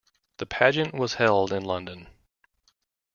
The 0.37 0.47
pageant 0.47 0.95
was 0.95 1.13
held 1.13 1.53
in 1.53 1.63
London. 1.63 2.07